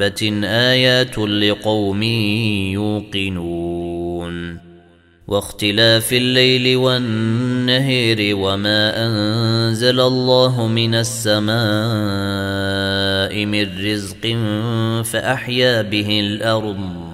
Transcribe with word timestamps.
دابه 0.00 0.46
آيات 0.46 1.18
لقوم 1.18 2.02
يوقنون 2.72 4.58
واختلاف 5.28 6.12
الليل 6.12 6.76
والنهر 6.76 8.16
وما 8.34 9.06
أنزل 9.06 10.00
الله 10.00 10.66
من 10.66 10.94
السماء 10.94 11.54
من 13.46 13.68
رزق 13.84 14.36
فأحيا 15.04 15.82
به 15.82 16.20
الأرض 16.20 17.10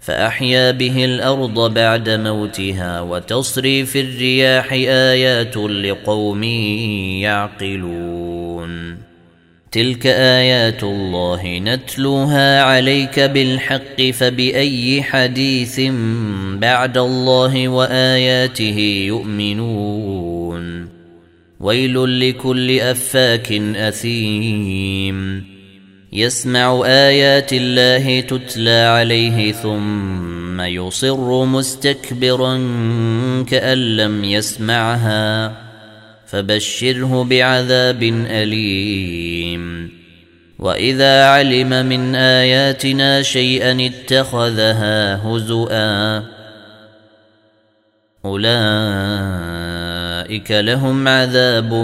فأحيا 0.00 0.70
به 0.70 1.04
الأرض 1.04 1.74
بعد 1.74 2.10
موتها 2.10 3.00
وتصريف 3.00 3.96
الرياح 3.96 4.72
آيات 4.72 5.56
لقوم 5.56 6.42
يعقلون 7.22 8.23
تلك 9.74 10.06
ايات 10.06 10.82
الله 10.82 11.58
نتلوها 11.58 12.62
عليك 12.62 13.20
بالحق 13.20 14.02
فباي 14.02 15.02
حديث 15.02 15.80
بعد 16.58 16.98
الله 16.98 17.68
واياته 17.68 19.04
يؤمنون 19.06 20.88
ويل 21.60 22.20
لكل 22.20 22.80
افاك 22.80 23.52
اثيم 23.76 25.44
يسمع 26.12 26.82
ايات 26.86 27.52
الله 27.52 28.20
تتلى 28.20 28.70
عليه 28.70 29.52
ثم 29.52 30.60
يصر 30.60 31.44
مستكبرا 31.44 32.56
كان 33.50 33.96
لم 33.96 34.24
يسمعها 34.24 35.63
فبشره 36.34 37.24
بعذاب 37.24 38.02
أليم. 38.26 39.90
وإذا 40.58 41.24
علم 41.24 41.86
من 41.86 42.14
آياتنا 42.14 43.22
شيئا 43.22 43.86
اتخذها 43.86 45.26
هزؤا 45.28 46.24
أولئك 48.24 48.50
لهم 50.50 51.08
عذاب 51.08 51.74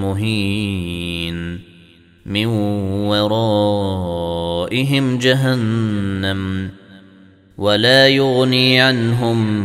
مهين. 0.00 1.60
من 2.26 2.46
ورائهم 4.06 5.18
جهنم 5.18 6.70
ولا 7.58 8.08
يغني 8.08 8.80
عنهم 8.80 9.64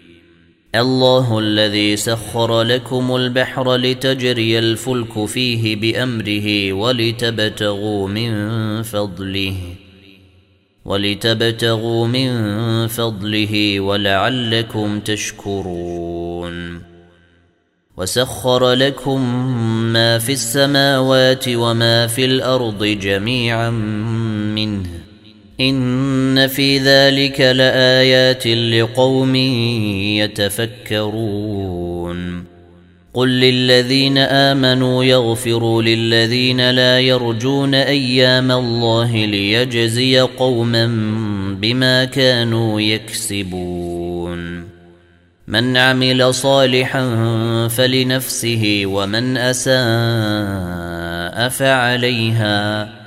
الله 0.75 1.39
الذي 1.39 1.95
سخر 1.95 2.61
لكم 2.61 3.15
البحر 3.15 3.75
لتجري 3.75 4.59
الفلك 4.59 5.25
فيه 5.25 5.75
بأمره 5.75 6.73
ولتبتغوا 6.73 8.07
من 8.07 8.31
فضله 8.83 9.55
ولتبتغوا 10.85 12.07
من 12.07 12.31
فضله 12.87 13.79
ولعلكم 13.79 14.99
تشكرون. 14.99 16.81
وسخر 17.97 18.71
لكم 18.73 19.45
ما 19.93 20.19
في 20.19 20.31
السماوات 20.31 21.45
وما 21.47 22.07
في 22.07 22.25
الأرض 22.25 22.83
جميعا 22.83 23.69
منه 23.69 25.10
إن 25.61 26.47
في 26.47 26.77
ذلك 26.77 27.41
لآيات 27.41 28.47
لقوم 28.47 29.35
يتفكرون. 30.95 32.51
قل 33.13 33.29
للذين 33.29 34.17
آمنوا 34.17 35.03
يغفروا 35.03 35.81
للذين 35.81 36.69
لا 36.69 36.99
يرجون 36.99 37.75
أيام 37.75 38.51
الله 38.51 39.25
ليجزي 39.25 40.19
قوما 40.19 40.87
بما 41.61 42.05
كانوا 42.05 42.81
يكسبون. 42.81 44.71
من 45.47 45.77
عمل 45.77 46.33
صالحا 46.33 47.07
فلنفسه 47.67 48.81
ومن 48.85 49.37
أساء 49.37 49.71
فعليها. 51.49 53.00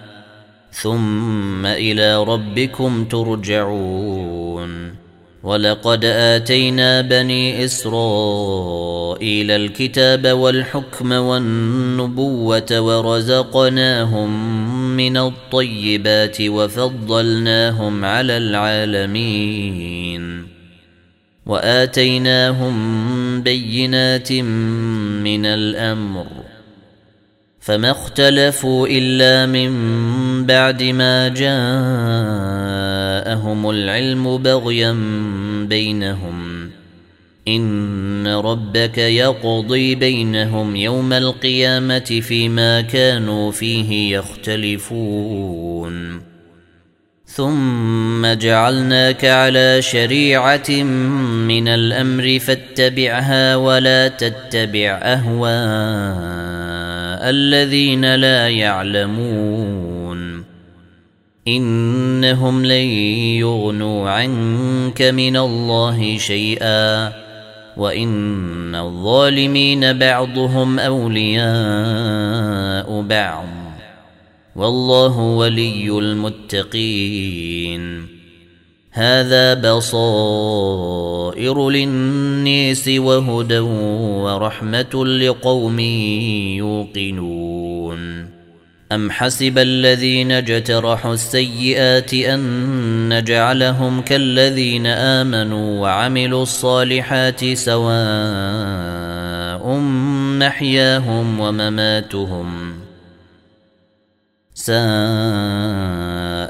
ثم 0.82 1.66
إلى 1.66 2.24
ربكم 2.24 3.04
ترجعون. 3.04 4.94
ولقد 5.42 6.04
آتينا 6.04 7.00
بني 7.00 7.64
إسرائيل 7.64 9.50
الكتاب 9.50 10.26
والحكم 10.26 11.12
والنبوة 11.12 12.80
ورزقناهم 12.80 14.30
من 14.96 15.16
الطيبات 15.16 16.36
وفضلناهم 16.40 18.04
على 18.04 18.36
العالمين. 18.36 20.46
وآتيناهم 21.46 22.74
بينات 23.42 24.32
من 25.22 25.46
الأمر. 25.46 26.43
فما 27.64 27.90
اختلفوا 27.90 28.86
إلا 28.90 29.46
من 29.46 29.72
بعد 30.46 30.82
ما 30.82 31.28
جاءهم 31.28 31.50
العلم 33.70 34.36
بغيا 34.36 34.96
بينهم. 35.68 36.70
إن 37.48 38.26
ربك 38.26 38.98
يقضي 38.98 39.94
بينهم 39.94 40.76
يوم 40.76 41.12
القيامة 41.12 42.20
فيما 42.28 42.80
كانوا 42.80 43.52
فيه 43.52 44.16
يختلفون. 44.16 45.94
ثم 47.26 48.26
جعلناك 48.26 49.24
على 49.24 49.82
شريعة 49.82 50.70
من 51.48 51.68
الأمر 51.68 52.38
فاتبعها 52.38 53.56
ولا 53.56 54.08
تتبع 54.08 55.00
اهواء 55.02 56.93
الذين 57.30 58.14
لا 58.14 58.48
يعلمون. 58.48 60.44
إنهم 61.48 62.66
لن 62.66 62.86
يغنوا 63.38 64.10
عنك 64.10 65.02
من 65.02 65.36
الله 65.36 66.18
شيئا. 66.18 67.12
وإن 67.76 68.74
الظالمين 68.74 69.98
بعضهم 69.98 70.78
أولياء 70.78 73.00
بعض. 73.00 73.46
والله 74.56 75.18
ولي 75.18 75.98
المتقين. 75.98 78.13
هذا 78.96 79.54
بصائر 79.54 80.90
للنيس 81.70 82.88
وهدى 82.88 83.58
ورحمة 83.58 85.06
لقوم 85.06 85.80
يوقنون. 86.58 88.28
أم 88.92 89.10
حسب 89.10 89.58
الذين 89.58 90.32
اجترحوا 90.32 91.14
السيئات 91.14 92.14
أن 92.14 93.18
نجعلهم 93.18 94.00
كالذين 94.00 94.86
آمنوا 94.86 95.80
وعملوا 95.80 96.42
الصالحات 96.42 97.44
سواء 97.54 97.84
محياهم 100.38 101.40
ومماتهم. 101.40 102.74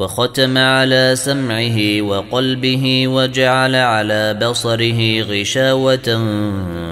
وختم 0.00 0.58
على 0.58 1.12
سمعه 1.16 2.02
وقلبه 2.02 3.08
وجعل 3.08 3.74
على 3.74 4.34
بصره 4.34 5.22
غشاوة 5.22 6.18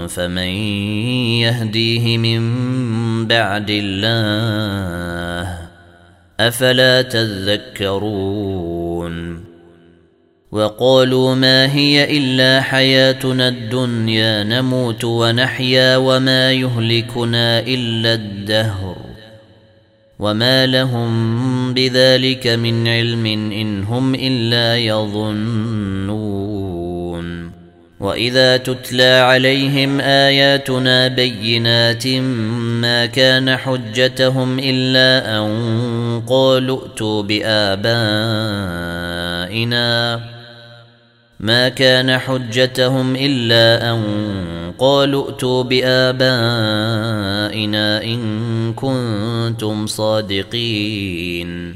فمن 0.06 0.52
يهديه 1.40 2.18
من 2.18 2.42
بعد 3.26 3.70
الله؟ 3.70 5.58
أفلا 6.40 7.02
تذكرون؟ 7.02 8.28
وقالوا 10.52 11.34
ما 11.34 11.72
هي 11.72 12.18
إلا 12.18 12.60
حياتنا 12.60 13.48
الدنيا 13.48 14.44
نموت 14.44 15.04
ونحيا 15.04 15.96
وما 15.96 16.52
يهلكنا 16.52 17.60
إلا 17.60 18.14
الدهر. 18.14 19.07
وما 20.18 20.66
لهم 20.66 21.74
بذلك 21.74 22.46
من 22.46 22.88
علم 22.88 23.26
ان 23.26 23.84
هم 23.84 24.14
الا 24.14 24.76
يظنون 24.78 26.38
واذا 28.00 28.56
تتلى 28.56 29.02
عليهم 29.02 30.00
اياتنا 30.00 31.08
بينات 31.08 32.06
ما 32.06 33.06
كان 33.06 33.56
حجتهم 33.56 34.58
الا 34.58 35.38
ان 35.38 36.22
قالوا 36.26 36.80
ائتوا 36.82 37.22
بابائنا 37.22 37.98
ما 41.40 41.68
كان 41.68 42.18
حجتهم 42.18 43.16
إلا 43.16 43.90
أن 43.90 44.02
قالوا 44.78 45.30
ائتوا 45.30 45.62
بآبائنا 45.62 46.24
إن 48.04 48.72
كنتم 48.72 49.86
صادقين. 49.86 51.74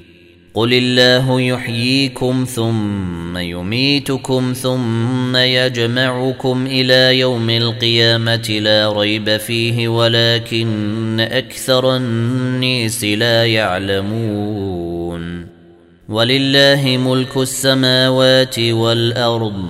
قل 0.54 0.74
الله 0.74 1.40
يحييكم 1.40 2.46
ثم 2.54 3.36
يميتكم 3.36 4.52
ثم 4.52 5.36
يجمعكم 5.36 6.66
إلى 6.66 7.18
يوم 7.18 7.50
القيامه 7.50 8.58
لا 8.60 8.92
ريب 8.92 9.36
فيه 9.36 9.88
ولكن 9.88 11.20
أكثر 11.20 11.96
الناس 11.96 13.04
لا 13.04 13.46
يعلمون. 13.46 14.91
ولله 16.12 16.96
ملك 16.96 17.36
السماوات 17.36 18.58
والأرض 18.58 19.64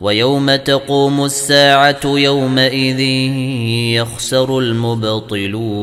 ويوم 0.00 0.54
تقوم 0.54 1.24
الساعة 1.24 2.00
يومئذ 2.04 3.00
يخسر 4.00 4.58
المبطلون 4.58 5.74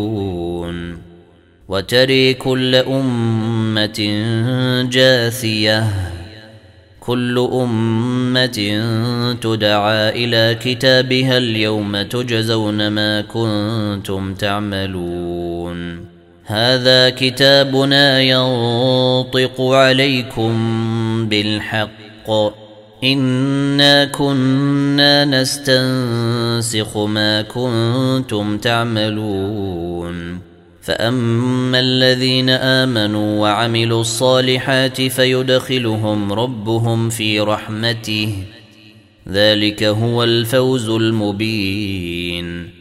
وتري 1.70 2.34
كل 2.34 2.76
أمة 2.76 4.00
جاثية 4.92 5.88
كل 7.00 7.50
أمة 7.54 8.60
تدعى 9.42 10.10
إلى 10.10 10.58
كتابها 10.62 11.38
اليوم 11.38 12.02
تجزون 12.02 12.88
ما 12.88 13.22
كنتم 13.22 14.34
تعملون. 14.34 16.11
هذا 16.52 17.10
كتابنا 17.10 18.22
ينطق 18.22 19.62
عليكم 19.62 20.54
بالحق. 21.30 22.30
إنا 23.04 24.06
كنا 24.06 25.26
نستنسخ 25.26 26.98
ما 26.98 27.42
كنتم 27.42 28.58
تعملون. 28.58 30.40
فأما 30.82 31.80
الذين 31.80 32.50
آمنوا 32.50 33.40
وعملوا 33.40 34.02
الصالحات 34.02 35.02
فيدخلهم 35.02 36.34
ربهم 36.34 37.10
في 37.10 37.40
رحمته. 37.40 38.34
ذلك 39.30 39.84
هو 39.84 40.24
الفوز 40.24 40.90
المبين. 40.90 42.81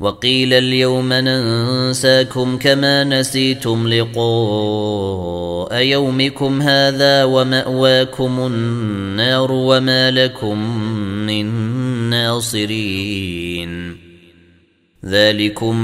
وقيل 0.00 0.52
اليوم 0.52 1.12
ننساكم 1.12 2.58
كما 2.58 3.04
نسيتم 3.04 3.88
لقاء 3.88 5.82
يومكم 5.82 6.62
هذا 6.62 7.24
ومأواكم 7.24 8.46
النار 8.46 9.52
وما 9.52 10.10
لكم 10.10 10.58
من 11.26 11.46
ناصرين. 12.10 13.96
ذلكم 15.06 15.76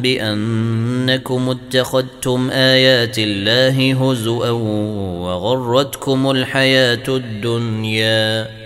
بأنكم 0.00 1.50
اتخذتم 1.50 2.50
آيات 2.50 3.18
الله 3.18 3.92
هزوا 3.92 4.50
وغرتكم 5.20 6.30
الحياة 6.30 7.08
الدنيا. 7.08 8.65